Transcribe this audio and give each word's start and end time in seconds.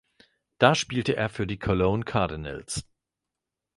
Da 0.57 0.73
spielte 0.73 1.15
er 1.15 1.29
für 1.29 1.45
die 1.45 1.59
Cologne 1.59 2.03
Cardinals. 2.03 2.87